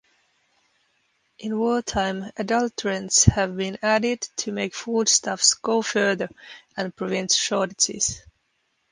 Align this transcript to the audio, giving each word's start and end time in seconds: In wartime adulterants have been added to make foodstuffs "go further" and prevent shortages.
In 1.37 1.59
wartime 1.59 2.23
adulterants 2.35 3.25
have 3.25 3.55
been 3.55 3.77
added 3.83 4.21
to 4.37 4.51
make 4.51 4.73
foodstuffs 4.73 5.53
"go 5.53 5.83
further" 5.83 6.27
and 6.75 6.95
prevent 6.95 7.31
shortages. 7.33 8.19